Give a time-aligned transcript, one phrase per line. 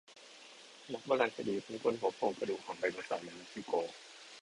[0.93, 3.73] นักโบราณคดีเพิ่งพบโครงกระดูกของไดโนเสาร์ในเม็กซิโก